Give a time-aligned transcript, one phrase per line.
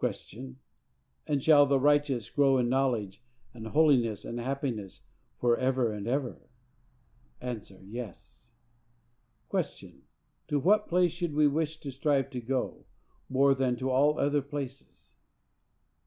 [0.00, 0.56] Q.
[1.26, 3.24] And shall the righteous grow in knowledge
[3.54, 5.06] and holiness and happiness
[5.38, 7.58] for ever and ever?—A.
[7.88, 8.48] Yes.
[9.48, 10.02] Q.
[10.48, 12.84] To what place should we wish and strive to go,
[13.30, 15.14] more than to all other places?